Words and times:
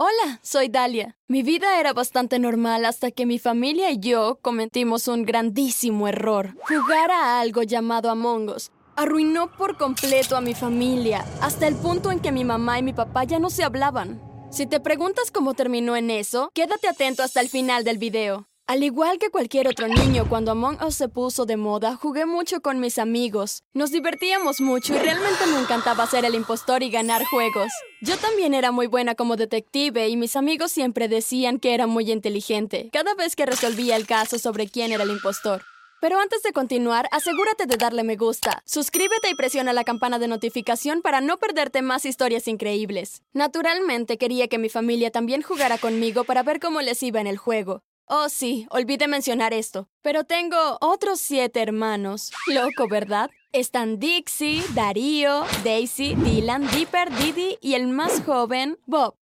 Hola, 0.00 0.38
soy 0.44 0.68
Dalia. 0.68 1.16
Mi 1.26 1.42
vida 1.42 1.80
era 1.80 1.92
bastante 1.92 2.38
normal 2.38 2.84
hasta 2.84 3.10
que 3.10 3.26
mi 3.26 3.40
familia 3.40 3.90
y 3.90 3.98
yo 3.98 4.38
cometimos 4.42 5.08
un 5.08 5.24
grandísimo 5.24 6.06
error. 6.06 6.54
Jugar 6.68 7.10
a 7.10 7.40
algo 7.40 7.64
llamado 7.64 8.08
Among 8.08 8.48
Us 8.50 8.70
arruinó 8.94 9.50
por 9.56 9.76
completo 9.76 10.36
a 10.36 10.40
mi 10.40 10.54
familia, 10.54 11.24
hasta 11.40 11.66
el 11.66 11.74
punto 11.74 12.12
en 12.12 12.20
que 12.20 12.30
mi 12.30 12.44
mamá 12.44 12.78
y 12.78 12.84
mi 12.84 12.92
papá 12.92 13.24
ya 13.24 13.40
no 13.40 13.50
se 13.50 13.64
hablaban. 13.64 14.22
Si 14.52 14.66
te 14.66 14.78
preguntas 14.78 15.32
cómo 15.32 15.54
terminó 15.54 15.96
en 15.96 16.10
eso, 16.10 16.52
quédate 16.54 16.86
atento 16.86 17.24
hasta 17.24 17.40
el 17.40 17.48
final 17.48 17.82
del 17.82 17.98
video. 17.98 18.46
Al 18.68 18.82
igual 18.82 19.18
que 19.18 19.30
cualquier 19.30 19.66
otro 19.66 19.88
niño, 19.88 20.28
cuando 20.28 20.50
Among 20.50 20.82
Us 20.82 20.94
se 20.94 21.08
puso 21.08 21.46
de 21.46 21.56
moda, 21.56 21.96
jugué 21.96 22.26
mucho 22.26 22.60
con 22.60 22.80
mis 22.80 22.98
amigos. 22.98 23.62
Nos 23.72 23.92
divertíamos 23.92 24.60
mucho 24.60 24.94
y 24.94 24.98
realmente 24.98 25.46
me 25.46 25.58
encantaba 25.58 26.06
ser 26.06 26.26
el 26.26 26.34
impostor 26.34 26.82
y 26.82 26.90
ganar 26.90 27.24
juegos. 27.24 27.72
Yo 28.02 28.18
también 28.18 28.52
era 28.52 28.70
muy 28.70 28.86
buena 28.86 29.14
como 29.14 29.36
detective 29.36 30.10
y 30.10 30.18
mis 30.18 30.36
amigos 30.36 30.70
siempre 30.70 31.08
decían 31.08 31.60
que 31.60 31.72
era 31.72 31.86
muy 31.86 32.12
inteligente, 32.12 32.90
cada 32.92 33.14
vez 33.14 33.36
que 33.36 33.46
resolvía 33.46 33.96
el 33.96 34.06
caso 34.06 34.38
sobre 34.38 34.68
quién 34.68 34.92
era 34.92 35.04
el 35.04 35.12
impostor. 35.12 35.62
Pero 36.02 36.20
antes 36.20 36.42
de 36.42 36.52
continuar, 36.52 37.08
asegúrate 37.10 37.64
de 37.64 37.78
darle 37.78 38.04
me 38.04 38.16
gusta, 38.16 38.62
suscríbete 38.66 39.30
y 39.30 39.34
presiona 39.34 39.72
la 39.72 39.84
campana 39.84 40.18
de 40.18 40.28
notificación 40.28 41.00
para 41.00 41.22
no 41.22 41.38
perderte 41.38 41.80
más 41.80 42.04
historias 42.04 42.46
increíbles. 42.46 43.22
Naturalmente 43.32 44.18
quería 44.18 44.46
que 44.46 44.58
mi 44.58 44.68
familia 44.68 45.10
también 45.10 45.40
jugara 45.40 45.78
conmigo 45.78 46.24
para 46.24 46.42
ver 46.42 46.60
cómo 46.60 46.82
les 46.82 47.02
iba 47.02 47.18
en 47.18 47.26
el 47.26 47.38
juego. 47.38 47.82
Oh, 48.10 48.30
sí, 48.30 48.66
olvidé 48.70 49.06
mencionar 49.06 49.52
esto. 49.52 49.86
Pero 50.00 50.24
tengo 50.24 50.78
otros 50.80 51.20
siete 51.20 51.60
hermanos. 51.60 52.32
Loco, 52.46 52.88
¿verdad? 52.88 53.30
Están 53.52 53.98
Dixie, 53.98 54.64
Darío, 54.74 55.44
Daisy, 55.62 56.14
Dylan, 56.14 56.70
Dipper, 56.70 57.14
Didi 57.18 57.58
y 57.60 57.74
el 57.74 57.86
más 57.88 58.22
joven, 58.24 58.78
Bob. 58.86 59.14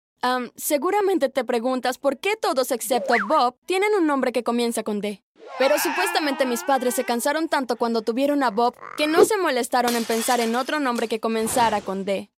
seguramente 0.56 1.30
te 1.30 1.44
preguntas 1.44 1.96
por 1.96 2.18
qué 2.18 2.36
todos 2.36 2.70
excepto 2.72 3.14
Bob 3.26 3.56
tienen 3.64 3.94
un 3.94 4.06
nombre 4.06 4.32
que 4.32 4.44
comienza 4.44 4.82
con 4.82 5.00
D. 5.00 5.22
Pero 5.58 5.78
supuestamente 5.78 6.44
mis 6.44 6.62
padres 6.62 6.94
se 6.94 7.04
cansaron 7.04 7.48
tanto 7.48 7.76
cuando 7.76 8.02
tuvieron 8.02 8.42
a 8.42 8.50
Bob 8.50 8.74
que 8.96 9.06
no 9.06 9.24
se 9.24 9.36
molestaron 9.38 9.96
en 9.96 10.04
pensar 10.04 10.41
en 10.41 10.56
otro 10.56 10.78
nombre 10.78 11.08
que 11.08 11.20
comenzara 11.20 11.80
con 11.80 12.04
D. 12.04 12.30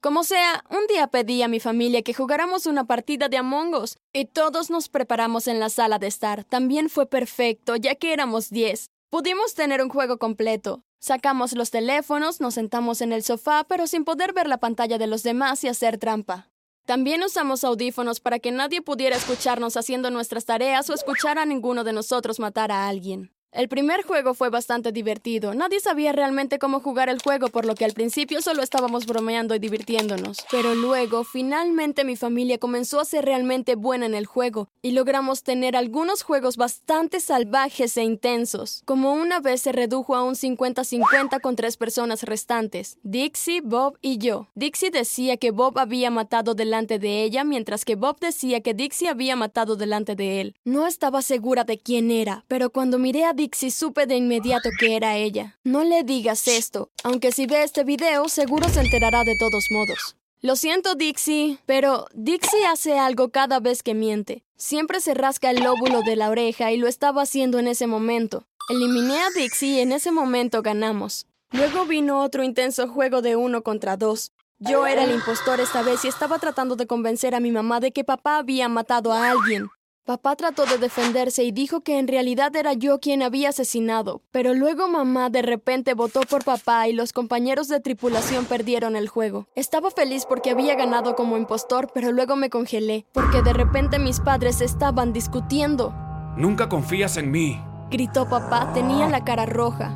Como 0.00 0.22
sea, 0.22 0.64
un 0.70 0.86
día 0.86 1.08
pedí 1.08 1.42
a 1.42 1.48
mi 1.48 1.58
familia 1.58 2.02
que 2.02 2.14
jugáramos 2.14 2.66
una 2.66 2.84
partida 2.84 3.28
de 3.28 3.36
Among 3.36 3.74
Us 3.74 3.96
y 4.12 4.26
todos 4.26 4.70
nos 4.70 4.88
preparamos 4.88 5.48
en 5.48 5.58
la 5.58 5.70
sala 5.70 5.98
de 5.98 6.06
estar. 6.06 6.44
También 6.44 6.88
fue 6.88 7.06
perfecto, 7.06 7.74
ya 7.74 7.96
que 7.96 8.12
éramos 8.12 8.48
10. 8.50 8.90
Pudimos 9.10 9.54
tener 9.54 9.82
un 9.82 9.88
juego 9.88 10.18
completo. 10.18 10.84
Sacamos 11.00 11.52
los 11.54 11.72
teléfonos, 11.72 12.40
nos 12.40 12.54
sentamos 12.54 13.00
en 13.00 13.12
el 13.12 13.24
sofá, 13.24 13.64
pero 13.68 13.88
sin 13.88 14.04
poder 14.04 14.32
ver 14.32 14.46
la 14.46 14.58
pantalla 14.58 14.98
de 14.98 15.08
los 15.08 15.24
demás 15.24 15.64
y 15.64 15.68
hacer 15.68 15.98
trampa. 15.98 16.48
También 16.86 17.24
usamos 17.24 17.64
audífonos 17.64 18.20
para 18.20 18.38
que 18.38 18.52
nadie 18.52 18.82
pudiera 18.82 19.16
escucharnos 19.16 19.76
haciendo 19.76 20.12
nuestras 20.12 20.44
tareas 20.44 20.88
o 20.90 20.94
escuchar 20.94 21.40
a 21.40 21.44
ninguno 21.44 21.82
de 21.82 21.92
nosotros 21.92 22.38
matar 22.38 22.70
a 22.70 22.88
alguien. 22.88 23.32
El 23.58 23.68
primer 23.68 24.04
juego 24.04 24.34
fue 24.34 24.50
bastante 24.50 24.92
divertido. 24.92 25.52
Nadie 25.52 25.80
sabía 25.80 26.12
realmente 26.12 26.60
cómo 26.60 26.78
jugar 26.78 27.08
el 27.08 27.20
juego, 27.20 27.48
por 27.48 27.66
lo 27.66 27.74
que 27.74 27.84
al 27.84 27.92
principio 27.92 28.40
solo 28.40 28.62
estábamos 28.62 29.04
bromeando 29.04 29.52
y 29.52 29.58
divirtiéndonos. 29.58 30.46
Pero 30.48 30.76
luego, 30.76 31.24
finalmente 31.24 32.04
mi 32.04 32.14
familia 32.14 32.58
comenzó 32.58 33.00
a 33.00 33.04
ser 33.04 33.24
realmente 33.24 33.74
buena 33.74 34.06
en 34.06 34.14
el 34.14 34.26
juego, 34.26 34.68
y 34.80 34.92
logramos 34.92 35.42
tener 35.42 35.74
algunos 35.74 36.22
juegos 36.22 36.56
bastante 36.56 37.18
salvajes 37.18 37.96
e 37.96 38.04
intensos. 38.04 38.82
Como 38.84 39.12
una 39.12 39.40
vez 39.40 39.62
se 39.62 39.72
redujo 39.72 40.14
a 40.14 40.22
un 40.22 40.36
50-50 40.36 41.40
con 41.40 41.56
tres 41.56 41.76
personas 41.76 42.22
restantes, 42.22 42.98
Dixie, 43.02 43.60
Bob 43.60 43.98
y 44.00 44.18
yo. 44.18 44.46
Dixie 44.54 44.92
decía 44.92 45.36
que 45.36 45.50
Bob 45.50 45.80
había 45.80 46.12
matado 46.12 46.54
delante 46.54 47.00
de 47.00 47.24
ella, 47.24 47.42
mientras 47.42 47.84
que 47.84 47.96
Bob 47.96 48.20
decía 48.20 48.60
que 48.60 48.74
Dixie 48.74 49.08
había 49.08 49.34
matado 49.34 49.74
delante 49.74 50.14
de 50.14 50.40
él. 50.40 50.54
No 50.64 50.86
estaba 50.86 51.22
segura 51.22 51.64
de 51.64 51.76
quién 51.78 52.12
era, 52.12 52.44
pero 52.46 52.70
cuando 52.70 53.00
miré 53.00 53.24
a 53.24 53.32
Dixie 53.32 53.47
supe 53.54 54.06
de 54.06 54.16
inmediato 54.16 54.70
que 54.78 54.96
era 54.96 55.16
ella. 55.16 55.58
No 55.64 55.84
le 55.84 56.02
digas 56.02 56.48
esto, 56.48 56.90
aunque 57.04 57.32
si 57.32 57.46
ve 57.46 57.62
este 57.62 57.84
video 57.84 58.28
seguro 58.28 58.68
se 58.68 58.80
enterará 58.80 59.24
de 59.24 59.36
todos 59.36 59.66
modos. 59.70 60.16
Lo 60.40 60.54
siento, 60.54 60.94
Dixie, 60.94 61.58
pero 61.66 62.06
Dixie 62.14 62.64
hace 62.66 62.98
algo 62.98 63.30
cada 63.30 63.58
vez 63.58 63.82
que 63.82 63.94
miente. 63.94 64.44
Siempre 64.56 65.00
se 65.00 65.14
rasca 65.14 65.50
el 65.50 65.64
lóbulo 65.64 66.02
de 66.02 66.14
la 66.14 66.30
oreja 66.30 66.70
y 66.70 66.76
lo 66.76 66.86
estaba 66.86 67.22
haciendo 67.22 67.58
en 67.58 67.66
ese 67.66 67.86
momento. 67.86 68.46
Eliminé 68.68 69.18
a 69.18 69.30
Dixie 69.36 69.76
y 69.76 69.80
en 69.80 69.92
ese 69.92 70.12
momento 70.12 70.62
ganamos. 70.62 71.26
Luego 71.50 71.86
vino 71.86 72.22
otro 72.22 72.44
intenso 72.44 72.88
juego 72.88 73.22
de 73.22 73.34
uno 73.34 73.62
contra 73.62 73.96
dos. 73.96 74.32
Yo 74.60 74.86
era 74.86 75.04
el 75.04 75.12
impostor 75.12 75.60
esta 75.60 75.82
vez 75.82 76.04
y 76.04 76.08
estaba 76.08 76.38
tratando 76.38 76.76
de 76.76 76.86
convencer 76.86 77.34
a 77.34 77.40
mi 77.40 77.50
mamá 77.50 77.80
de 77.80 77.92
que 77.92 78.04
papá 78.04 78.38
había 78.38 78.68
matado 78.68 79.12
a 79.12 79.30
alguien. 79.30 79.68
Papá 80.08 80.36
trató 80.36 80.64
de 80.64 80.78
defenderse 80.78 81.44
y 81.44 81.52
dijo 81.52 81.82
que 81.82 81.98
en 81.98 82.08
realidad 82.08 82.56
era 82.56 82.72
yo 82.72 82.98
quien 82.98 83.22
había 83.22 83.50
asesinado, 83.50 84.22
pero 84.30 84.54
luego 84.54 84.88
mamá 84.88 85.28
de 85.28 85.42
repente 85.42 85.92
votó 85.92 86.20
por 86.22 86.46
papá 86.46 86.88
y 86.88 86.94
los 86.94 87.12
compañeros 87.12 87.68
de 87.68 87.78
tripulación 87.80 88.46
perdieron 88.46 88.96
el 88.96 89.06
juego. 89.06 89.48
Estaba 89.54 89.90
feliz 89.90 90.24
porque 90.26 90.48
había 90.48 90.76
ganado 90.76 91.14
como 91.14 91.36
impostor, 91.36 91.90
pero 91.92 92.10
luego 92.10 92.36
me 92.36 92.48
congelé, 92.48 93.04
porque 93.12 93.42
de 93.42 93.52
repente 93.52 93.98
mis 93.98 94.18
padres 94.18 94.62
estaban 94.62 95.12
discutiendo. 95.12 95.92
Nunca 96.38 96.70
confías 96.70 97.18
en 97.18 97.30
mí, 97.30 97.60
gritó 97.90 98.26
papá, 98.30 98.72
tenía 98.72 99.10
la 99.10 99.24
cara 99.24 99.44
roja. 99.44 99.92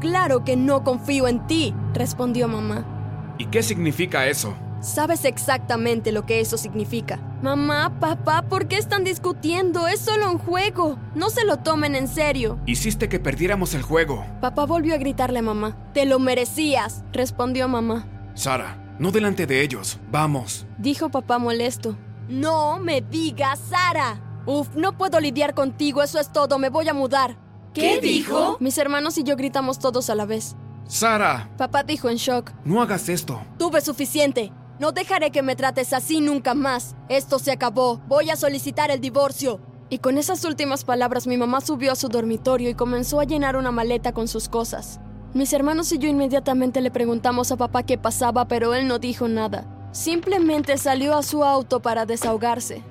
Claro 0.00 0.44
que 0.44 0.54
no 0.54 0.84
confío 0.84 1.26
en 1.26 1.44
ti, 1.48 1.74
respondió 1.94 2.46
mamá. 2.46 3.34
¿Y 3.38 3.46
qué 3.46 3.64
significa 3.64 4.28
eso? 4.28 4.54
Sabes 4.82 5.24
exactamente 5.24 6.10
lo 6.10 6.26
que 6.26 6.40
eso 6.40 6.58
significa. 6.58 7.20
Mamá, 7.40 8.00
papá, 8.00 8.42
¿por 8.42 8.66
qué 8.66 8.78
están 8.78 9.04
discutiendo? 9.04 9.86
Es 9.86 10.00
solo 10.00 10.28
un 10.28 10.38
juego. 10.38 10.98
No 11.14 11.30
se 11.30 11.44
lo 11.44 11.58
tomen 11.58 11.94
en 11.94 12.08
serio. 12.08 12.58
Hiciste 12.66 13.08
que 13.08 13.20
perdiéramos 13.20 13.74
el 13.74 13.82
juego. 13.82 14.26
Papá 14.40 14.66
volvió 14.66 14.94
a 14.94 14.98
gritarle 14.98 15.38
a 15.38 15.42
mamá. 15.42 15.76
Te 15.94 16.04
lo 16.04 16.18
merecías, 16.18 17.04
respondió 17.12 17.68
mamá. 17.68 18.08
Sara, 18.34 18.96
no 18.98 19.12
delante 19.12 19.46
de 19.46 19.62
ellos. 19.62 20.00
Vamos. 20.10 20.66
Dijo 20.78 21.10
papá 21.10 21.38
molesto. 21.38 21.96
No 22.28 22.80
me 22.80 23.02
digas, 23.02 23.60
Sara. 23.70 24.20
Uf, 24.46 24.74
no 24.74 24.98
puedo 24.98 25.20
lidiar 25.20 25.54
contigo, 25.54 26.02
eso 26.02 26.18
es 26.18 26.32
todo, 26.32 26.58
me 26.58 26.70
voy 26.70 26.88
a 26.88 26.94
mudar. 26.94 27.36
¿Qué 27.72 28.00
dijo? 28.00 28.56
Mis 28.58 28.76
hermanos 28.78 29.16
y 29.16 29.22
yo 29.22 29.36
gritamos 29.36 29.78
todos 29.78 30.10
a 30.10 30.16
la 30.16 30.24
vez. 30.26 30.56
Sara. 30.88 31.48
Papá 31.56 31.84
dijo 31.84 32.10
en 32.10 32.16
shock. 32.16 32.50
No 32.64 32.82
hagas 32.82 33.08
esto. 33.08 33.40
Tuve 33.58 33.80
suficiente. 33.80 34.52
No 34.82 34.90
dejaré 34.90 35.30
que 35.30 35.42
me 35.42 35.54
trates 35.54 35.92
así 35.92 36.20
nunca 36.20 36.54
más. 36.54 36.96
Esto 37.08 37.38
se 37.38 37.52
acabó. 37.52 37.98
Voy 38.08 38.30
a 38.30 38.36
solicitar 38.36 38.90
el 38.90 39.00
divorcio. 39.00 39.60
Y 39.90 39.98
con 39.98 40.18
esas 40.18 40.44
últimas 40.44 40.84
palabras 40.84 41.28
mi 41.28 41.36
mamá 41.36 41.60
subió 41.60 41.92
a 41.92 41.94
su 41.94 42.08
dormitorio 42.08 42.68
y 42.68 42.74
comenzó 42.74 43.20
a 43.20 43.24
llenar 43.24 43.54
una 43.54 43.70
maleta 43.70 44.10
con 44.10 44.26
sus 44.26 44.48
cosas. 44.48 44.98
Mis 45.34 45.52
hermanos 45.52 45.92
y 45.92 45.98
yo 45.98 46.08
inmediatamente 46.08 46.80
le 46.80 46.90
preguntamos 46.90 47.52
a 47.52 47.56
papá 47.56 47.84
qué 47.84 47.96
pasaba, 47.96 48.48
pero 48.48 48.74
él 48.74 48.88
no 48.88 48.98
dijo 48.98 49.28
nada. 49.28 49.68
Simplemente 49.92 50.76
salió 50.78 51.14
a 51.14 51.22
su 51.22 51.44
auto 51.44 51.78
para 51.78 52.04
desahogarse. 52.04 52.82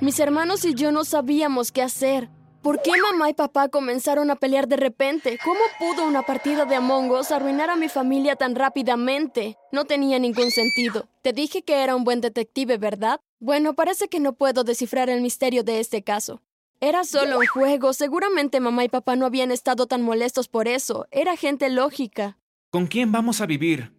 Mis 0.00 0.18
hermanos 0.18 0.64
y 0.64 0.74
yo 0.74 0.90
no 0.90 1.04
sabíamos 1.04 1.70
qué 1.70 1.82
hacer. 1.82 2.28
¿Por 2.66 2.82
qué 2.82 2.90
mamá 3.00 3.30
y 3.30 3.32
papá 3.32 3.68
comenzaron 3.68 4.28
a 4.28 4.34
pelear 4.34 4.66
de 4.66 4.74
repente? 4.74 5.38
¿Cómo 5.44 5.60
pudo 5.78 6.04
una 6.04 6.22
partida 6.22 6.64
de 6.64 6.74
Among 6.74 7.12
Us 7.12 7.30
arruinar 7.30 7.70
a 7.70 7.76
mi 7.76 7.88
familia 7.88 8.34
tan 8.34 8.56
rápidamente? 8.56 9.56
No 9.70 9.84
tenía 9.84 10.18
ningún 10.18 10.50
sentido. 10.50 11.08
Te 11.22 11.32
dije 11.32 11.62
que 11.62 11.84
era 11.84 11.94
un 11.94 12.02
buen 12.02 12.20
detective, 12.20 12.76
¿verdad? 12.76 13.20
Bueno, 13.38 13.74
parece 13.74 14.08
que 14.08 14.18
no 14.18 14.32
puedo 14.32 14.64
descifrar 14.64 15.08
el 15.10 15.20
misterio 15.20 15.62
de 15.62 15.78
este 15.78 16.02
caso. 16.02 16.42
Era 16.80 17.04
solo 17.04 17.38
un 17.38 17.46
juego. 17.46 17.92
Seguramente 17.92 18.58
mamá 18.58 18.82
y 18.82 18.88
papá 18.88 19.14
no 19.14 19.26
habían 19.26 19.52
estado 19.52 19.86
tan 19.86 20.02
molestos 20.02 20.48
por 20.48 20.66
eso. 20.66 21.06
Era 21.12 21.36
gente 21.36 21.68
lógica. 21.68 22.36
¿Con 22.70 22.88
quién 22.88 23.12
vamos 23.12 23.40
a 23.40 23.46
vivir? 23.46 23.95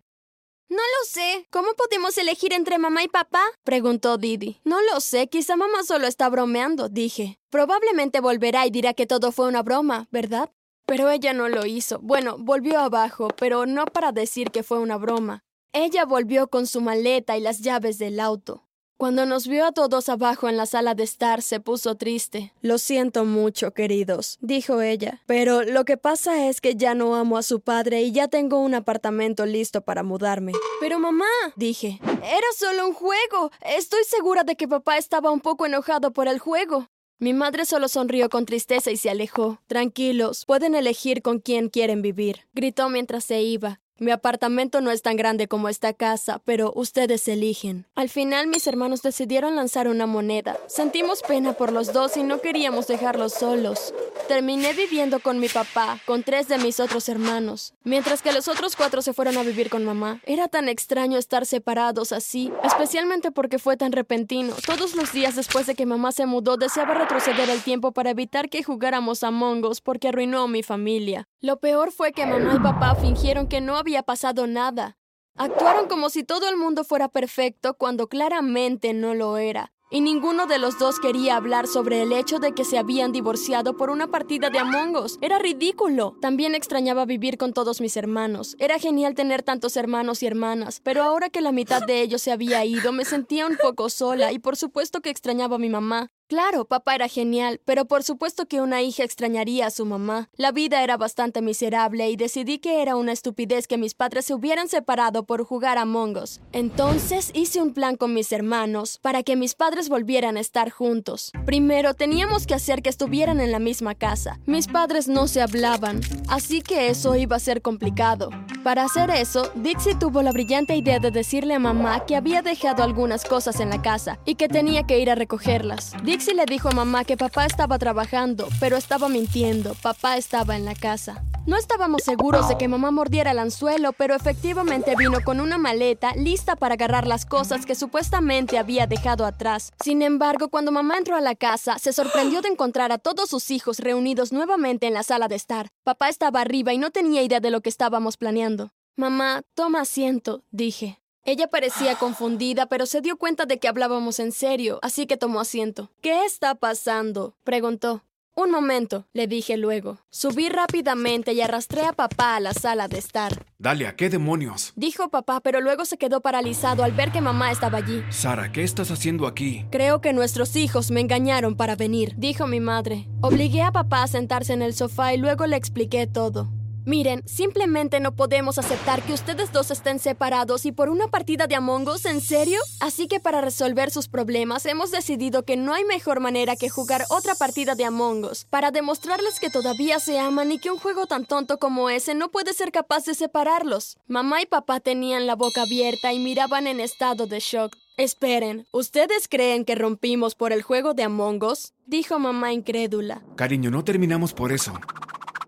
No 0.69 0.78
lo 0.78 1.05
sé. 1.09 1.47
¿Cómo 1.50 1.69
podemos 1.75 2.17
elegir 2.17 2.51
entre 2.53 2.78
mamá 2.78 3.03
y 3.03 3.07
papá? 3.07 3.41
preguntó 3.63 4.17
Didi. 4.17 4.59
No 4.66 4.81
lo 4.81 5.00
sé, 5.00 5.28
quizá 5.28 5.55
mamá 5.55 5.84
solo 5.84 6.08
está 6.08 6.29
bromeando, 6.29 6.90
dije. 6.90 7.40
Probablemente 7.49 8.19
volverá 8.19 8.66
y 8.66 8.72
dirá 8.72 8.93
que 8.93 9.08
todo 9.08 9.31
fue 9.31 9.47
una 9.47 9.64
broma, 9.64 10.08
¿verdad? 10.11 10.52
Pero 10.85 11.09
ella 11.09 11.34
no 11.34 11.47
lo 11.47 11.66
hizo. 11.66 11.99
Bueno, 11.99 12.37
volvió 12.37 12.79
abajo, 12.79 13.29
pero 13.37 13.66
no 13.66 13.85
para 13.85 14.11
decir 14.11 14.52
que 14.52 14.64
fue 14.64 14.79
una 14.79 14.97
broma. 14.97 15.43
Ella 15.73 16.05
volvió 16.05 16.47
con 16.47 16.67
su 16.67 16.81
maleta 16.81 17.37
y 17.37 17.41
las 17.41 17.59
llaves 17.59 17.97
del 17.97 18.19
auto. 18.19 18.66
Cuando 18.97 19.28
nos 19.28 19.47
vio 19.47 19.64
a 19.67 19.72
todos 19.72 20.09
abajo 20.09 20.49
en 20.49 20.58
la 20.58 20.66
sala 20.66 20.96
de 20.96 21.03
estar, 21.03 21.44
se 21.44 21.59
puso 21.59 21.94
triste. 21.94 22.52
Lo 22.61 22.79
siento 22.79 23.26
mucho, 23.26 23.72
queridos, 23.72 24.40
dijo 24.41 24.82
ella. 24.82 25.22
Pero 25.28 25.61
lo 25.61 25.85
que 25.85 25.97
pasa 25.97 26.47
es 26.47 26.61
que 26.61 26.76
ya 26.76 26.96
no 26.96 27.16
amo 27.16 27.38
a 27.38 27.44
su 27.44 27.59
padre 27.59 28.02
y 28.02 28.11
ya 28.11 28.28
tengo 28.28 28.58
un 28.58 28.73
apartamento 28.73 29.46
listo 29.46 29.82
para 29.82 30.02
mudarme. 30.02 30.53
Pero 30.79 30.97
mamá, 30.97 31.26
dije, 31.55 31.99
era 32.23 32.47
solo 32.58 32.88
un 32.88 32.94
juego. 32.96 33.52
Estoy 33.61 34.03
segura 34.03 34.44
de 34.44 34.55
que 34.55 34.67
papá 34.67 34.97
estaba 34.97 35.29
un 35.29 35.41
poco 35.41 35.67
enojado 35.67 36.11
por 36.11 36.28
el 36.28 36.40
juego. 36.40 36.90
Mi 37.20 37.34
madre 37.34 37.66
solo 37.66 37.90
sonrió 37.90 38.29
con 38.29 38.47
tristeza 38.47 38.90
y 38.90 38.97
se 38.97 39.11
alejó. 39.11 39.59
Tranquilos, 39.67 40.43
pueden 40.46 40.73
elegir 40.73 41.22
con 41.22 41.38
quién 41.38 41.70
quieren 41.70 42.02
vivir, 42.02 42.47
gritó 42.53 42.90
mientras 42.90 43.26
se 43.26 43.43
iba. 43.43 43.79
Mi 43.99 44.11
apartamento 44.11 44.79
no 44.79 44.91
es 44.91 45.02
tan 45.02 45.16
grande 45.17 45.47
como 45.47 45.70
esta 45.70 45.91
casa, 45.91 46.40
pero 46.46 46.72
ustedes 46.76 47.28
eligen. 47.28 47.85
Al 47.96 48.09
final 48.09 48.46
mis 48.46 48.67
hermanos 48.67 49.02
decidieron 49.02 49.55
lanzar 49.55 49.88
una 49.88 50.05
moneda. 50.05 50.58
Sentimos 50.67 51.23
pena 51.23 51.53
por 51.53 51.72
los 51.72 51.94
dos 51.94 52.16
y 52.16 52.22
no 52.22 52.40
queríamos 52.40 52.85
dejarlos 52.85 53.34
solos. 53.34 53.96
Terminé 54.28 54.73
viviendo 54.73 55.20
con 55.20 55.40
mi 55.40 55.49
papá, 55.49 55.99
con 56.05 56.22
tres 56.22 56.47
de 56.47 56.59
mis 56.59 56.79
otros 56.79 57.09
hermanos, 57.09 57.73
mientras 57.84 58.22
que 58.22 58.34
los 58.34 58.47
otros 58.47 58.76
cuatro 58.76 59.02
se 59.02 59.14
fueron 59.14 59.38
a 59.38 59.44
vivir 59.44 59.72
con 59.72 59.84
mamá. 59.84 60.22
Era 60.26 60.47
tan 60.47 60.70
extraño 60.70 61.17
estar 61.17 61.47
separados 61.47 62.11
así, 62.11 62.52
especialmente 62.64 63.32
porque 63.32 63.58
fue 63.58 63.78
tan 63.78 63.93
repentino. 63.93 64.53
Todos 64.66 64.93
los 64.93 65.11
días 65.11 65.35
después 65.35 65.66
de 65.66 65.73
que 65.73 65.88
mamá 65.88 66.11
se 66.11 66.28
mudó 66.28 66.58
deseaba 66.58 66.93
retroceder 66.93 67.50
el 67.50 67.64
tiempo 67.64 67.93
para 67.93 68.11
evitar 68.11 68.50
que 68.50 68.61
jugáramos 68.61 69.23
a 69.23 69.32
Mongos 69.32 69.82
porque 69.82 70.09
arruinó 70.09 70.43
a 70.43 70.47
mi 70.47 70.61
familia. 70.61 71.28
Lo 71.39 71.59
peor 71.59 71.91
fue 71.91 72.13
que 72.13 72.25
mamá 72.25 72.55
y 72.55 72.59
papá 72.59 72.95
fingieron 72.95 73.47
que 73.47 73.61
no 73.61 73.78
había 73.78 74.01
pasado 74.01 74.47
nada. 74.47 74.97
Actuaron 75.35 75.87
como 75.87 76.09
si 76.09 76.23
todo 76.23 76.49
el 76.49 76.57
mundo 76.57 76.84
fuera 76.84 77.09
perfecto 77.09 77.75
cuando 77.75 78.07
claramente 78.07 78.93
no 78.93 79.13
lo 79.13 79.37
era. 79.37 79.72
Y 79.91 80.01
ninguno 80.01 80.47
de 80.47 80.57
los 80.57 80.79
dos 80.79 80.99
quería 80.99 81.35
hablar 81.35 81.67
sobre 81.67 82.01
el 82.01 82.11
hecho 82.11 82.39
de 82.39 82.53
que 82.53 82.66
se 82.66 82.79
habían 82.79 83.11
divorciado 83.11 83.78
por 83.78 83.91
una 83.91 84.07
partida 84.07 84.49
de 84.49 84.57
Among 84.57 84.97
Us. 84.97 85.19
Era 85.22 85.37
ridículo. 85.37 86.17
También 86.22 86.55
extrañaba 86.55 87.05
vivir 87.05 87.37
con 87.37 87.53
todos 87.53 87.81
mis 87.81 87.95
hermanos. 87.97 88.55
Era 88.57 88.79
genial 88.79 89.13
tener 89.13 89.43
tantos 89.43 89.78
hermanos 89.78 90.23
y 90.23 90.25
hermanas, 90.25 90.81
pero 90.83 91.03
ahora 91.03 91.29
que 91.29 91.41
la 91.41 91.51
mitad 91.51 91.83
de 91.85 92.01
ellos 92.01 92.23
se 92.23 92.31
había 92.31 92.66
ido, 92.66 92.91
me 92.91 93.05
sentía 93.05 93.45
un 93.45 93.57
poco 93.61 93.91
sola 93.91 94.31
y 94.31 94.40
por 94.40 94.57
supuesto 94.57 95.01
que 95.01 95.11
extrañaba 95.11 95.57
a 95.57 95.59
mi 95.59 95.69
mamá. 95.69 96.09
Claro, 96.28 96.66
papá 96.66 96.94
era 96.94 97.08
genial, 97.08 97.62
pero 97.64 97.85
por 97.85 98.03
supuesto 98.03 98.47
que 98.47 98.59
una 98.59 98.82
hija 98.82 99.06
extrañaría 99.06 99.68
a 99.68 99.72
su 99.72 99.85
mamá. 99.85 100.28
La 100.35 100.52
vida 100.52 100.84
era 100.84 100.97
bastante 100.97 101.41
miserable 101.41 102.09
y 102.09 102.18
decidí 102.18 102.58
que 102.59 102.82
era 102.82 102.97
una 102.97 103.14
estupidez 103.14 103.66
que 103.66 103.78
mis 103.78 103.94
padres 103.94 104.26
se 104.26 104.34
hubieran 104.34 104.68
separado 104.68 105.24
por 105.24 105.46
jugar 105.46 105.78
a 105.78 105.85
Mongos. 105.85 106.41
Entonces 106.52 107.32
hice 107.34 107.62
un 107.62 107.74
plan 107.74 107.96
con 107.96 108.14
mis 108.14 108.34
hermanos 108.34 109.00
para 109.02 109.24
que 109.24 109.38
mis 109.38 109.56
padres 109.56 109.88
volvieran 109.88 110.35
a 110.35 110.41
estar 110.41 110.70
juntos. 110.70 111.32
Primero 111.46 111.94
teníamos 111.94 112.46
que 112.46 112.56
hacer 112.56 112.82
que 112.82 112.90
estuvieran 112.90 113.40
en 113.40 113.53
la 113.53 113.59
misma 113.59 113.96
casa. 113.96 114.38
Mis 114.46 114.68
padres 114.68 115.08
no 115.08 115.29
se 115.29 115.41
hablaban, 115.41 116.02
así 116.28 116.62
que 116.62 116.90
eso 116.90 117.16
iba 117.16 117.38
a 117.38 117.40
ser 117.40 117.62
complicado. 117.62 118.32
Para 118.66 118.84
hacer 118.84 119.09
eso, 119.12 119.50
Dixie 119.56 119.96
tuvo 119.96 120.22
la 120.22 120.34
brillante 120.34 120.76
idea 120.76 121.00
de 121.00 121.09
decirle 121.09 121.53
a 121.53 121.59
mamá 121.59 122.06
que 122.06 122.18
había 122.18 122.41
dejado 122.41 122.84
algunas 122.84 123.24
cosas 123.24 123.62
en 123.62 123.70
la 123.70 123.82
casa 123.82 124.20
y 124.26 124.35
que 124.35 124.50
tenía 124.50 124.84
que 124.84 125.00
ir 125.00 125.09
a 125.09 125.16
recogerlas. 125.16 125.94
Le 126.25 126.46
dijo 126.46 126.67
a 126.69 126.72
mamá 126.72 127.05
que 127.05 127.16
papá 127.16 127.46
estaba 127.46 127.78
trabajando, 127.78 128.47
pero 128.59 128.75
estaba 128.75 129.08
mintiendo. 129.08 129.75
Papá 129.75 130.17
estaba 130.17 130.55
en 130.55 130.66
la 130.66 130.73
casa. 130.73 131.23
No 131.46 131.55
estábamos 131.55 132.03
seguros 132.03 132.49
de 132.49 132.58
que 132.58 132.67
mamá 132.67 132.91
mordiera 132.91 133.31
el 133.31 133.40
anzuelo, 133.40 133.93
pero 133.93 134.16
efectivamente 134.16 134.96
vino 134.97 135.19
con 135.23 135.40
una 135.40 135.58
maleta 135.58 136.14
lista 136.16 136.55
para 136.55 136.73
agarrar 136.73 137.08
las 137.08 137.25
cosas 137.25 137.66
que 137.66 137.75
supuestamente 137.75 138.58
había 138.58 138.87
dejado 138.87 139.25
atrás. 139.25 139.72
Sin 139.81 140.02
embargo, 140.02 140.49
cuando 140.49 140.72
mamá 140.72 140.97
entró 140.97 141.16
a 141.16 141.22
la 141.22 141.35
casa, 141.35 141.78
se 141.79 141.93
sorprendió 141.93 142.41
de 142.41 142.49
encontrar 142.49 142.91
a 142.91 142.97
todos 142.97 143.29
sus 143.29 143.49
hijos 143.52 143.79
reunidos 143.79 144.34
nuevamente 144.34 144.87
en 144.87 144.93
la 144.93 145.03
sala 145.03 145.28
de 145.28 145.35
estar. 145.35 145.69
Papá 145.84 146.09
estaba 146.09 146.41
arriba 146.41 146.73
y 146.73 146.78
no 146.78 146.91
tenía 146.91 147.22
idea 147.22 147.40
de 147.40 147.52
lo 147.52 147.61
que 147.61 147.69
estábamos 147.69 148.17
planeando. 148.17 148.72
Mamá, 148.97 149.43
toma 149.53 149.81
asiento, 149.81 150.43
dije. 150.52 150.99
Ella 151.28 151.47
parecía 151.47 151.96
confundida, 151.96 152.68
pero 152.68 152.85
se 152.85 153.02
dio 153.02 153.18
cuenta 153.18 153.46
de 153.46 153.59
que 153.59 153.68
hablábamos 153.68 154.18
en 154.22 154.32
serio, 154.32 154.79
así 154.82 155.08
que 155.08 155.18
tomó 155.18 155.41
asiento. 155.41 155.91
¿Qué 156.00 156.24
está 156.24 156.56
pasando? 156.56 157.35
preguntó. 157.44 158.02
Un 158.34 158.50
momento, 158.50 159.08
le 159.12 159.28
dije 159.28 159.58
luego. 159.58 159.97
Subí 160.09 160.47
rápidamente 160.47 161.34
y 161.34 161.41
arrastré 161.41 161.82
a 161.82 161.91
papá 161.91 162.38
a 162.38 162.40
la 162.40 162.53
sala 162.53 162.88
de 162.88 163.00
estar. 163.00 163.46
Dalia, 163.58 163.97
¿qué 163.97 164.09
demonios? 164.09 164.72
Dijo 164.78 165.09
papá, 165.09 165.41
pero 165.41 165.59
luego 165.59 165.84
se 165.84 165.97
quedó 165.97 166.22
paralizado 166.22 166.85
al 166.85 166.94
ver 166.94 167.12
que 167.12 167.20
mamá 167.20 167.52
estaba 167.52 167.79
allí. 167.79 168.03
Sara, 168.09 168.53
¿qué 168.53 168.64
estás 168.64 168.90
haciendo 168.90 169.28
aquí? 169.28 169.66
Creo 169.70 170.00
que 170.00 170.14
nuestros 170.14 170.56
hijos 170.56 170.91
me 170.91 171.02
engañaron 171.02 171.58
para 171.58 171.76
venir, 171.76 172.14
dijo 172.16 172.47
mi 172.47 172.62
madre. 172.62 173.06
Obligué 173.20 173.64
a 173.64 173.74
papá 173.74 174.03
a 174.03 174.08
sentarse 174.08 174.53
en 174.53 174.62
el 174.62 174.74
sofá 174.74 175.14
y 175.14 175.18
luego 175.18 175.46
le 175.46 175.58
expliqué 175.58 176.08
todo. 176.08 176.47
Miren, 176.87 177.22
simplemente 177.28 177.99
no 177.99 178.16
podemos 178.16 178.57
aceptar 178.57 179.03
que 179.03 179.11
ustedes 179.11 179.51
dos 179.51 179.72
estén 179.72 179.99
separados 179.99 180.66
y 180.66 180.72
por 180.72 180.87
una 180.87 181.09
partida 181.09 181.45
de 181.45 181.55
Among 181.55 181.85
Us, 181.89 182.05
¿en 182.05 182.22
serio? 182.22 182.61
Así 182.79 183.09
que 183.09 183.19
para 183.19 183.41
resolver 183.41 183.91
sus 183.91 184.07
problemas 184.07 184.66
hemos 184.66 184.89
decidido 184.89 185.43
que 185.43 185.57
no 185.57 185.73
hay 185.73 185.84
mejor 185.84 186.22
manera 186.22 186.55
que 186.55 186.69
jugar 186.69 187.03
otra 187.09 187.35
partida 187.35 187.75
de 187.75 187.84
Among 187.84 188.23
Us, 188.23 188.45
para 188.45 188.72
demostrarles 188.72 189.41
que 189.41 189.49
todavía 189.49 189.99
se 189.99 190.17
aman 190.17 190.49
y 190.53 190.59
que 190.59 190.72
un 190.72 190.78
juego 190.78 191.07
tan 191.07 191.25
tonto 191.25 191.59
como 191.59 191.89
ese 191.89 192.16
no 192.16 192.29
puede 192.29 192.53
ser 192.53 192.72
capaz 192.72 193.03
de 193.03 193.16
separarlos. 193.16 193.97
Mamá 194.07 194.41
y 194.41 194.45
papá 194.45 194.79
tenían 194.79 195.28
la 195.28 195.35
boca 195.35 195.63
abierta 195.63 196.13
y 196.13 196.19
miraban 196.19 196.67
en 196.67 196.79
estado 196.79 197.28
de 197.28 197.41
shock. 197.41 197.75
Esperen, 197.97 198.66
¿ustedes 198.72 199.28
creen 199.28 199.66
que 199.66 199.75
rompimos 199.75 200.35
por 200.35 200.53
el 200.53 200.61
juego 200.61 200.93
de 200.93 201.03
Among 201.03 201.43
Us? 201.43 201.73
Dijo 201.85 202.17
mamá 202.17 202.53
incrédula. 202.53 203.23
Cariño, 203.35 203.72
no 203.72 203.83
terminamos 203.83 204.33
por 204.33 204.53
eso. 204.53 204.72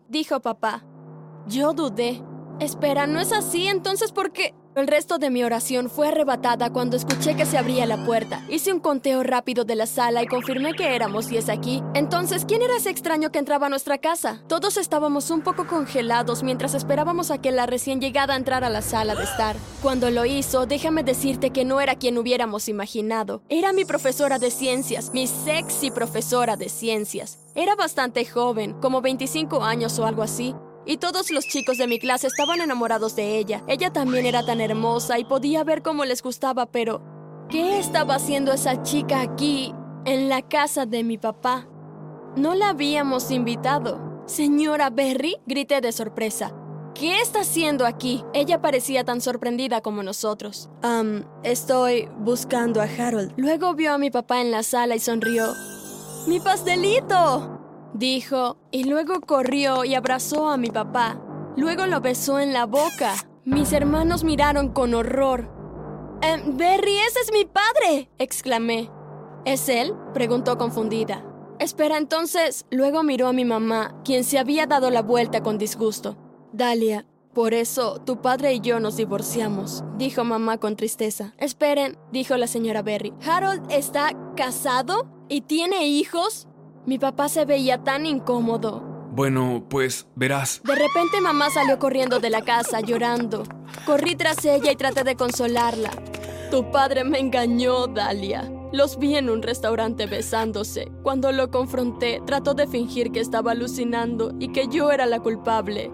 Dijo 0.09 0.42
papá. 0.42 0.83
Yo 1.50 1.74
dudé. 1.74 2.22
Espera, 2.60 3.07
¿no 3.07 3.19
es 3.19 3.31
así? 3.31 3.66
Entonces, 3.66 4.12
¿por 4.12 4.31
qué? 4.31 4.54
El 4.75 4.86
resto 4.86 5.18
de 5.18 5.31
mi 5.31 5.44
oración 5.44 5.90
fue 5.90 6.10
arrebatada 6.10 6.72
cuando 6.72 6.96
escuché 6.96 7.36
que 7.36 7.48
se 7.48 7.57
abría 7.57 7.88
la 7.88 8.06
puerta. 8.06 8.46
Hice 8.50 8.72
un 8.72 8.80
conteo 8.80 9.24
rápido 9.24 9.66
de 9.66 9.74
la 9.74 9.88
sala 9.88 10.22
y 10.22 10.28
confirmé 10.28 10.75
que 10.75 10.96
éramos 10.96 11.28
diez 11.28 11.50
aquí. 11.50 11.81
Entonces, 11.96 12.46
¿quién 12.46 12.62
era 12.62 12.78
ese 12.78 12.92
extraño 12.92 13.31
que 13.31 13.40
entraba 13.40 13.66
a 13.66 13.69
nuestra 13.69 13.98
casa? 13.98 14.44
Todos 14.48 14.78
estábamos 14.78 15.31
un 15.31 15.42
poco 15.42 15.66
congelados 15.66 16.44
mientras 16.44 16.75
esperábamos 16.75 17.31
a 17.31 17.40
que 17.40 17.52
la 17.52 17.66
recién 17.66 18.00
llegada 18.00 18.36
entrara 18.36 18.68
a 18.68 18.69
la 18.69 18.84
sala 18.84 19.16
de 19.16 19.24
estar. 19.24 19.56
Cuando 19.81 20.12
lo 20.12 20.25
hizo, 20.25 20.68
déjame 20.68 21.02
decirte 21.02 21.50
que 21.50 21.66
no 21.66 21.81
era 21.81 21.95
quien 21.95 22.19
hubiéramos 22.19 22.69
imaginado. 22.69 23.42
Era 23.50 23.74
mi 23.74 23.86
profesora 23.86 24.38
de 24.38 24.52
ciencias, 24.52 25.13
mi 25.16 25.25
sexy 25.25 25.90
profesora 25.90 26.57
de 26.57 26.69
ciencias. 26.69 27.40
Era 27.56 27.75
bastante 27.75 28.24
joven, 28.24 28.75
como 28.80 29.02
25 29.02 29.63
años 29.63 29.98
o 29.98 30.06
algo 30.06 30.22
así. 30.22 30.54
Y 30.89 30.97
todos 30.97 31.30
los 31.30 31.45
chicos 31.45 31.77
de 31.77 31.86
mi 31.86 32.00
clase 32.00 32.25
estaban 32.25 32.62
enamorados 32.62 33.15
de 33.15 33.38
ella. 33.38 33.63
Ella 33.68 33.94
también 33.94 34.25
era 34.25 34.44
tan 34.44 34.59
hermosa 34.59 35.19
y 35.19 35.24
podía 35.24 35.63
ver 35.63 35.83
cómo 35.83 36.03
les 36.03 36.24
gustaba, 36.24 36.65
pero 36.65 37.03
¿qué 37.47 37.77
estaba 37.77 38.15
haciendo 38.15 38.51
esa 38.51 38.81
chica 38.81 39.21
aquí, 39.21 39.71
en 40.06 40.30
la 40.30 40.41
casa 40.41 40.88
de 40.88 41.03
mi 41.03 41.19
papá? 41.19 41.68
No 42.36 42.56
la 42.56 42.69
habíamos 42.69 43.30
invitado. 43.30 44.24
Señora 44.25 44.89
Berry, 44.89 45.36
grité 45.45 45.80
de 45.80 45.91
sorpresa. 45.91 46.56
¿Qué 46.95 47.21
está 47.21 47.42
haciendo 47.42 47.85
aquí? 47.85 48.24
Ella 48.33 48.59
parecía 48.59 49.03
tan 49.03 49.21
sorprendida 49.21 49.81
como 49.81 50.01
nosotros. 50.01 50.71
Um, 50.83 51.21
estoy 51.44 52.09
buscando 52.18 52.81
a 52.81 52.85
Harold. 52.85 53.31
Luego 53.38 53.75
vio 53.75 53.94
a 53.94 54.00
mi 54.00 54.09
papá 54.09 54.42
en 54.42 54.50
la 54.50 54.63
sala 54.63 54.95
y 54.95 55.00
sonrió. 55.00 55.53
¡Mi 56.25 56.40
pastelito! 56.40 57.58
Dijo, 57.94 58.58
y 58.72 58.86
luego 58.86 59.22
corrió 59.22 59.86
y 59.86 59.96
abrazó 59.96 60.50
a 60.50 60.58
mi 60.58 60.69
papá. 60.69 61.22
Luego 61.56 61.86
lo 61.86 62.02
besó 62.02 62.40
en 62.40 62.54
la 62.54 62.66
boca. 62.66 63.16
Mis 63.46 63.74
hermanos 63.74 64.24
miraron 64.24 64.69
con 64.69 64.94
horror. 64.94 65.50
Eh, 66.22 66.44
Berry, 66.48 66.98
ese 67.00 67.19
es 67.22 67.31
mi 67.31 67.46
padre, 67.46 68.10
exclamé. 68.18 68.90
¿Es 69.46 69.69
él? 69.69 69.94
preguntó 70.14 70.58
confundida. 70.58 71.26
Espera, 71.60 71.98
entonces. 71.98 72.66
Luego 72.69 73.04
miró 73.04 73.28
a 73.28 73.34
mi 73.34 73.46
mamá, 73.46 74.02
quien 74.04 74.24
se 74.24 74.40
había 74.40 74.66
dado 74.66 74.90
la 74.92 75.02
vuelta 75.02 75.42
con 75.42 75.58
disgusto. 75.58 76.18
Dalia, 76.54 77.06
por 77.34 77.54
eso 77.54 78.02
tu 78.06 78.22
padre 78.22 78.54
y 78.56 78.60
yo 78.60 78.80
nos 78.80 78.98
divorciamos, 78.98 79.84
dijo 79.98 80.24
mamá 80.24 80.58
con 80.58 80.76
tristeza. 80.76 81.36
Esperen, 81.38 81.98
dijo 82.12 82.36
la 82.38 82.48
señora 82.48 82.81
Berry. 82.81 83.14
¿Harold 83.26 83.72
está 83.72 84.10
casado? 84.36 85.08
¿Y 85.30 85.42
tiene 85.42 85.88
hijos? 85.88 86.48
Mi 86.86 86.98
papá 86.98 87.30
se 87.30 87.45
veía 87.45 87.83
tan 87.83 88.06
incómodo. 88.06 88.81
Bueno, 89.12 89.66
pues 89.69 90.07
verás. 90.16 90.62
De 90.64 90.76
repente 90.76 91.19
mamá 91.21 91.50
salió 91.50 91.80
corriendo 91.80 92.19
de 92.19 92.30
la 92.30 92.42
casa, 92.42 92.80
llorando. 92.80 93.44
Corrí 93.86 94.16
tras 94.16 94.44
ella 94.45 94.71
y 94.71 94.76
traté 94.76 95.04
de 95.04 95.16
consolarla. 95.16 95.92
Tu 96.52 96.71
padre 96.71 97.04
me 97.04 97.19
engañó, 97.19 97.88
Dalia. 97.88 98.52
Los 98.71 99.00
vi 99.00 99.16
en 99.16 99.30
un 99.30 99.42
restaurante 99.42 100.06
besándose. 100.06 100.92
Cuando 101.04 101.31
lo 101.31 101.50
confronté, 101.50 102.21
trató 102.26 102.54
de 102.54 102.68
fingir 102.68 103.12
que 103.12 103.19
estaba 103.19 103.52
alucinando 103.52 104.33
y 104.40 104.52
que 104.52 104.68
yo 104.68 104.92
era 104.92 105.06
la 105.06 105.19
culpable. 105.19 105.92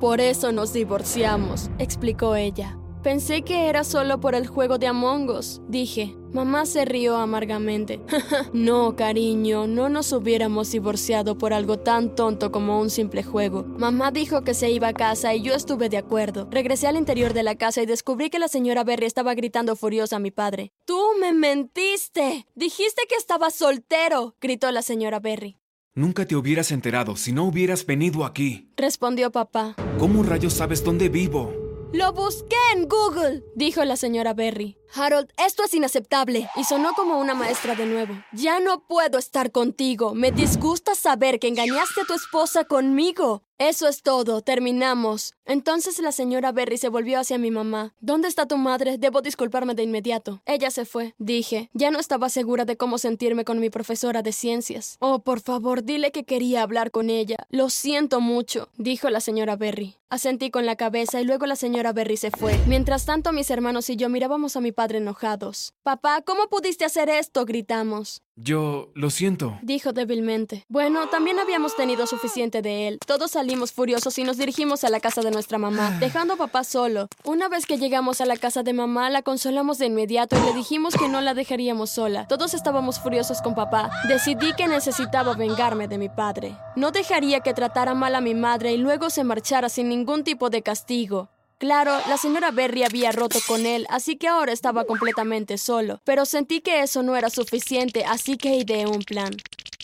Por 0.00 0.20
eso 0.20 0.52
nos 0.52 0.72
divorciamos, 0.72 1.70
explicó 1.78 2.34
ella. 2.34 2.78
Pensé 3.02 3.42
que 3.42 3.68
era 3.68 3.84
solo 3.84 4.20
por 4.20 4.34
el 4.34 4.46
juego 4.46 4.78
de 4.78 4.86
Among 4.86 5.30
Us, 5.30 5.60
dije. 5.68 6.14
Mamá 6.34 6.66
se 6.66 6.84
rió 6.84 7.16
amargamente. 7.16 8.00
no, 8.52 8.96
cariño, 8.96 9.68
no 9.68 9.88
nos 9.88 10.12
hubiéramos 10.12 10.72
divorciado 10.72 11.38
por 11.38 11.52
algo 11.52 11.78
tan 11.78 12.16
tonto 12.16 12.50
como 12.50 12.80
un 12.80 12.90
simple 12.90 13.22
juego. 13.22 13.62
Mamá 13.62 14.10
dijo 14.10 14.42
que 14.42 14.52
se 14.52 14.68
iba 14.68 14.88
a 14.88 14.94
casa 14.94 15.32
y 15.32 15.42
yo 15.42 15.54
estuve 15.54 15.88
de 15.88 15.96
acuerdo. 15.96 16.48
Regresé 16.50 16.88
al 16.88 16.96
interior 16.96 17.34
de 17.34 17.44
la 17.44 17.54
casa 17.54 17.82
y 17.82 17.86
descubrí 17.86 18.30
que 18.30 18.40
la 18.40 18.48
señora 18.48 18.82
Berry 18.82 19.06
estaba 19.06 19.32
gritando 19.34 19.76
furiosa 19.76 20.16
a 20.16 20.18
mi 20.18 20.32
padre. 20.32 20.72
¡Tú 20.84 21.00
me 21.20 21.32
mentiste! 21.32 22.48
Dijiste 22.56 23.02
que 23.08 23.14
estaba 23.14 23.50
soltero, 23.52 24.34
gritó 24.40 24.72
la 24.72 24.82
señora 24.82 25.20
Berry. 25.20 25.60
Nunca 25.94 26.26
te 26.26 26.34
hubieras 26.34 26.72
enterado 26.72 27.14
si 27.14 27.30
no 27.30 27.44
hubieras 27.44 27.86
venido 27.86 28.24
aquí. 28.24 28.72
Respondió 28.76 29.30
papá. 29.30 29.76
¿Cómo 30.00 30.24
rayos 30.24 30.54
sabes 30.54 30.82
dónde 30.82 31.08
vivo? 31.08 31.54
Lo 31.92 32.12
busqué 32.12 32.56
en 32.74 32.88
Google, 32.88 33.44
dijo 33.54 33.84
la 33.84 33.94
señora 33.94 34.34
Berry. 34.34 34.76
Harold, 34.94 35.28
esto 35.36 35.64
es 35.64 35.74
inaceptable. 35.74 36.48
Y 36.56 36.64
sonó 36.64 36.92
como 36.94 37.18
una 37.18 37.34
maestra 37.34 37.74
de 37.74 37.86
nuevo. 37.86 38.14
Ya 38.32 38.60
no 38.60 38.80
puedo 38.86 39.18
estar 39.18 39.50
contigo. 39.50 40.14
Me 40.14 40.30
disgusta 40.30 40.94
saber 40.94 41.40
que 41.40 41.48
engañaste 41.48 42.02
a 42.02 42.04
tu 42.04 42.14
esposa 42.14 42.64
conmigo. 42.64 43.42
Eso 43.58 43.86
es 43.86 44.02
todo, 44.02 44.42
terminamos. 44.42 45.34
Entonces 45.44 46.00
la 46.00 46.10
señora 46.10 46.50
Berry 46.50 46.76
se 46.76 46.88
volvió 46.88 47.20
hacia 47.20 47.38
mi 47.38 47.52
mamá. 47.52 47.94
¿Dónde 48.00 48.26
está 48.26 48.46
tu 48.46 48.56
madre? 48.56 48.98
Debo 48.98 49.22
disculparme 49.22 49.76
de 49.76 49.84
inmediato. 49.84 50.42
Ella 50.44 50.72
se 50.72 50.84
fue, 50.84 51.14
dije. 51.18 51.70
Ya 51.72 51.92
no 51.92 52.00
estaba 52.00 52.30
segura 52.30 52.64
de 52.64 52.76
cómo 52.76 52.98
sentirme 52.98 53.44
con 53.44 53.60
mi 53.60 53.70
profesora 53.70 54.22
de 54.22 54.32
ciencias. 54.32 54.96
Oh, 54.98 55.20
por 55.20 55.40
favor, 55.40 55.84
dile 55.84 56.10
que 56.10 56.24
quería 56.24 56.62
hablar 56.62 56.90
con 56.90 57.10
ella. 57.10 57.36
Lo 57.48 57.70
siento 57.70 58.20
mucho, 58.20 58.70
dijo 58.76 59.08
la 59.08 59.20
señora 59.20 59.54
Berry. 59.54 59.98
Asentí 60.10 60.50
con 60.50 60.66
la 60.66 60.76
cabeza 60.76 61.20
y 61.20 61.24
luego 61.24 61.46
la 61.46 61.56
señora 61.56 61.92
Berry 61.92 62.16
se 62.16 62.30
fue. 62.32 62.58
Mientras 62.66 63.04
tanto, 63.06 63.32
mis 63.32 63.50
hermanos 63.50 63.88
y 63.88 63.96
yo 63.96 64.08
mirábamos 64.08 64.56
a 64.56 64.60
mi 64.60 64.72
padre 64.84 64.98
enojados. 64.98 65.72
Papá, 65.82 66.20
¿cómo 66.20 66.48
pudiste 66.48 66.84
hacer 66.84 67.08
esto? 67.08 67.46
gritamos. 67.46 68.20
Yo 68.36 68.90
lo 68.94 69.10
siento, 69.10 69.56
dijo 69.62 69.92
débilmente. 69.92 70.64
Bueno, 70.68 71.08
también 71.08 71.38
habíamos 71.38 71.74
tenido 71.76 72.06
suficiente 72.06 72.60
de 72.62 72.88
él. 72.88 72.98
Todos 73.06 73.30
salimos 73.30 73.72
furiosos 73.72 74.18
y 74.18 74.24
nos 74.24 74.36
dirigimos 74.36 74.84
a 74.84 74.90
la 74.90 75.00
casa 75.00 75.22
de 75.22 75.30
nuestra 75.30 75.56
mamá, 75.56 75.96
dejando 76.00 76.34
a 76.34 76.36
papá 76.36 76.64
solo. 76.64 77.06
Una 77.22 77.48
vez 77.48 77.64
que 77.64 77.78
llegamos 77.78 78.20
a 78.20 78.26
la 78.26 78.36
casa 78.36 78.62
de 78.62 78.72
mamá, 78.74 79.08
la 79.08 79.22
consolamos 79.22 79.78
de 79.78 79.86
inmediato 79.86 80.36
y 80.36 80.44
le 80.44 80.52
dijimos 80.52 80.94
que 80.96 81.08
no 81.08 81.20
la 81.20 81.32
dejaríamos 81.32 81.90
sola. 81.90 82.26
Todos 82.26 82.52
estábamos 82.52 82.98
furiosos 82.98 83.40
con 83.40 83.54
papá. 83.54 83.90
Decidí 84.08 84.52
que 84.54 84.66
necesitaba 84.66 85.34
vengarme 85.34 85.88
de 85.88 85.96
mi 85.96 86.10
padre. 86.10 86.58
No 86.76 86.90
dejaría 86.90 87.40
que 87.40 87.54
tratara 87.54 87.94
mal 87.94 88.16
a 88.16 88.20
mi 88.20 88.34
madre 88.34 88.72
y 88.72 88.78
luego 88.78 89.08
se 89.08 89.24
marchara 89.24 89.68
sin 89.70 89.88
ningún 89.88 90.24
tipo 90.24 90.50
de 90.50 90.62
castigo. 90.62 91.30
Claro, 91.64 91.98
la 92.10 92.18
señora 92.18 92.50
Berry 92.50 92.82
había 92.82 93.10
roto 93.10 93.38
con 93.48 93.64
él, 93.64 93.86
así 93.88 94.16
que 94.16 94.28
ahora 94.28 94.52
estaba 94.52 94.84
completamente 94.84 95.56
solo. 95.56 95.98
Pero 96.04 96.26
sentí 96.26 96.60
que 96.60 96.82
eso 96.82 97.02
no 97.02 97.16
era 97.16 97.30
suficiente, 97.30 98.04
así 98.04 98.36
que 98.36 98.56
ideé 98.56 98.86
un 98.86 99.02
plan. 99.02 99.34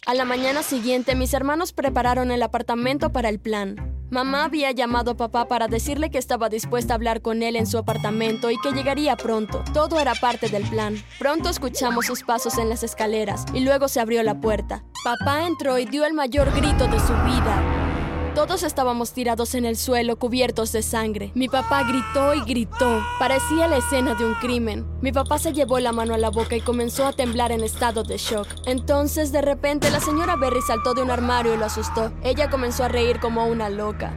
A 0.04 0.12
la 0.12 0.26
mañana 0.26 0.62
siguiente, 0.62 1.14
mis 1.14 1.32
hermanos 1.32 1.72
prepararon 1.72 2.32
el 2.32 2.42
apartamento 2.42 3.12
para 3.12 3.30
el 3.30 3.40
plan. 3.40 3.76
Mamá 4.10 4.44
había 4.44 4.72
llamado 4.72 5.12
a 5.12 5.16
papá 5.16 5.48
para 5.48 5.68
decirle 5.68 6.10
que 6.10 6.18
estaba 6.18 6.50
dispuesta 6.50 6.92
a 6.92 6.96
hablar 6.96 7.22
con 7.22 7.42
él 7.42 7.56
en 7.56 7.66
su 7.66 7.78
apartamento 7.78 8.50
y 8.50 8.60
que 8.60 8.72
llegaría 8.72 9.16
pronto. 9.16 9.64
Todo 9.72 10.00
era 10.00 10.14
parte 10.14 10.50
del 10.50 10.68
plan. 10.68 11.02
Pronto 11.18 11.48
escuchamos 11.48 12.04
sus 12.04 12.24
pasos 12.24 12.58
en 12.58 12.68
las 12.68 12.82
escaleras 12.82 13.46
y 13.54 13.60
luego 13.60 13.88
se 13.88 14.00
abrió 14.00 14.22
la 14.22 14.38
puerta. 14.38 14.84
Papá 15.02 15.46
entró 15.46 15.78
y 15.78 15.86
dio 15.86 16.04
el 16.04 16.12
mayor 16.12 16.54
grito 16.54 16.88
de 16.88 17.00
su 17.00 17.14
vida. 17.24 17.79
Todos 18.40 18.62
estábamos 18.62 19.12
tirados 19.12 19.54
en 19.54 19.66
el 19.66 19.76
suelo 19.76 20.16
cubiertos 20.16 20.72
de 20.72 20.80
sangre. 20.80 21.30
Mi 21.34 21.50
papá 21.50 21.82
gritó 21.82 22.32
y 22.32 22.40
gritó. 22.40 23.04
Parecía 23.18 23.68
la 23.68 23.76
escena 23.76 24.14
de 24.14 24.24
un 24.24 24.32
crimen. 24.36 24.86
Mi 25.02 25.12
papá 25.12 25.38
se 25.38 25.52
llevó 25.52 25.78
la 25.78 25.92
mano 25.92 26.14
a 26.14 26.18
la 26.18 26.30
boca 26.30 26.56
y 26.56 26.62
comenzó 26.62 27.04
a 27.04 27.12
temblar 27.12 27.52
en 27.52 27.62
estado 27.62 28.02
de 28.02 28.16
shock. 28.16 28.48
Entonces, 28.64 29.30
de 29.30 29.42
repente, 29.42 29.90
la 29.90 30.00
señora 30.00 30.36
Berry 30.36 30.62
saltó 30.66 30.94
de 30.94 31.02
un 31.02 31.10
armario 31.10 31.52
y 31.52 31.58
lo 31.58 31.66
asustó. 31.66 32.12
Ella 32.22 32.48
comenzó 32.48 32.84
a 32.84 32.88
reír 32.88 33.20
como 33.20 33.44
una 33.44 33.68
loca. 33.68 34.14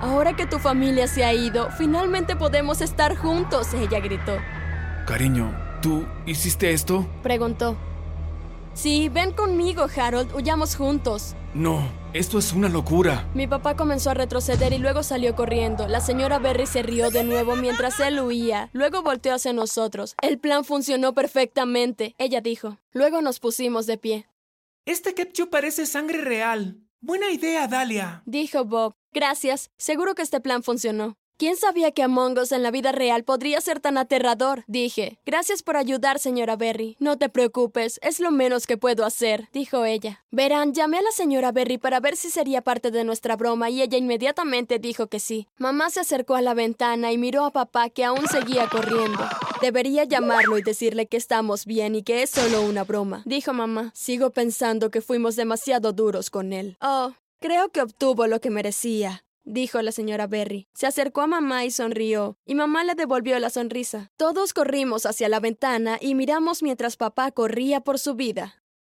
Ahora 0.00 0.34
que 0.34 0.46
tu 0.46 0.58
familia 0.58 1.06
se 1.06 1.24
ha 1.24 1.32
ido, 1.32 1.68
finalmente 1.78 2.34
podemos 2.34 2.80
estar 2.80 3.16
juntos, 3.16 3.72
ella 3.72 4.00
gritó. 4.00 4.36
Cariño, 5.06 5.56
¿tú 5.80 6.04
hiciste 6.26 6.72
esto? 6.72 7.06
Preguntó. 7.22 7.76
Sí, 8.74 9.08
ven 9.08 9.30
conmigo, 9.30 9.86
Harold, 9.96 10.34
huyamos 10.34 10.74
juntos. 10.74 11.36
No, 11.56 11.90
esto 12.12 12.38
es 12.38 12.52
una 12.52 12.68
locura. 12.68 13.30
Mi 13.32 13.46
papá 13.46 13.76
comenzó 13.76 14.10
a 14.10 14.14
retroceder 14.14 14.74
y 14.74 14.78
luego 14.78 15.02
salió 15.02 15.34
corriendo. 15.34 15.88
La 15.88 16.00
señora 16.00 16.38
Berry 16.38 16.66
se 16.66 16.82
rió 16.82 17.10
de 17.10 17.24
nuevo 17.24 17.56
mientras 17.56 17.98
él 17.98 18.20
huía. 18.20 18.68
Luego 18.74 19.02
volteó 19.02 19.32
hacia 19.32 19.54
nosotros. 19.54 20.16
El 20.20 20.38
plan 20.38 20.66
funcionó 20.66 21.14
perfectamente, 21.14 22.14
ella 22.18 22.42
dijo. 22.42 22.76
Luego 22.92 23.22
nos 23.22 23.40
pusimos 23.40 23.86
de 23.86 23.96
pie. 23.96 24.26
Este 24.84 25.14
ketchup 25.14 25.48
parece 25.48 25.86
sangre 25.86 26.20
real. 26.20 26.76
Buena 27.00 27.30
idea, 27.30 27.66
Dalia. 27.66 28.22
Dijo 28.26 28.66
Bob. 28.66 28.92
Gracias. 29.14 29.70
Seguro 29.78 30.14
que 30.14 30.20
este 30.20 30.42
plan 30.42 30.62
funcionó. 30.62 31.16
¿Quién 31.38 31.56
sabía 31.56 31.90
que 31.90 32.02
Among 32.02 32.38
Us 32.38 32.50
en 32.50 32.62
la 32.62 32.70
vida 32.70 32.92
real 32.92 33.22
podría 33.22 33.60
ser 33.60 33.78
tan 33.78 33.98
aterrador? 33.98 34.64
Dije. 34.68 35.18
Gracias 35.26 35.62
por 35.62 35.76
ayudar, 35.76 36.18
señora 36.18 36.56
Berry. 36.56 36.96
No 36.98 37.18
te 37.18 37.28
preocupes, 37.28 38.00
es 38.02 38.20
lo 38.20 38.30
menos 38.30 38.66
que 38.66 38.78
puedo 38.78 39.04
hacer, 39.04 39.50
dijo 39.52 39.84
ella. 39.84 40.24
Verán, 40.30 40.72
llamé 40.72 40.96
a 40.96 41.02
la 41.02 41.10
señora 41.10 41.52
Berry 41.52 41.76
para 41.76 42.00
ver 42.00 42.16
si 42.16 42.30
sería 42.30 42.62
parte 42.62 42.90
de 42.90 43.04
nuestra 43.04 43.36
broma 43.36 43.68
y 43.68 43.82
ella 43.82 43.98
inmediatamente 43.98 44.78
dijo 44.78 45.08
que 45.08 45.20
sí. 45.20 45.46
Mamá 45.58 45.90
se 45.90 46.00
acercó 46.00 46.36
a 46.36 46.40
la 46.40 46.54
ventana 46.54 47.12
y 47.12 47.18
miró 47.18 47.44
a 47.44 47.50
papá 47.50 47.90
que 47.90 48.06
aún 48.06 48.26
seguía 48.28 48.70
corriendo. 48.70 49.22
Debería 49.60 50.04
llamarlo 50.04 50.56
y 50.56 50.62
decirle 50.62 51.06
que 51.06 51.18
estamos 51.18 51.66
bien 51.66 51.96
y 51.96 52.02
que 52.02 52.22
es 52.22 52.30
solo 52.30 52.62
una 52.62 52.84
broma, 52.84 53.22
dijo 53.26 53.52
mamá. 53.52 53.90
Sigo 53.94 54.30
pensando 54.30 54.90
que 54.90 55.02
fuimos 55.02 55.36
demasiado 55.36 55.92
duros 55.92 56.30
con 56.30 56.54
él. 56.54 56.78
Oh, 56.80 57.12
creo 57.40 57.68
que 57.68 57.82
obtuvo 57.82 58.26
lo 58.26 58.40
que 58.40 58.48
merecía 58.48 59.25
dijo 59.46 59.80
la 59.80 59.92
señora 59.92 60.26
Berry. 60.26 60.68
Se 60.74 60.86
acercó 60.86 61.22
a 61.22 61.26
mamá 61.26 61.64
y 61.64 61.70
sonrió, 61.70 62.36
y 62.44 62.54
mamá 62.54 62.84
le 62.84 62.94
devolvió 62.94 63.38
la 63.38 63.48
sonrisa. 63.48 64.10
Todos 64.18 64.52
corrimos 64.52 65.06
hacia 65.06 65.30
la 65.30 65.40
ventana 65.40 65.96
y 66.00 66.14
miramos 66.14 66.62
mientras 66.62 66.98
papá 66.98 67.30
corría 67.30 67.80
por 67.80 67.98
su 67.98 68.14
vida. 68.14 68.62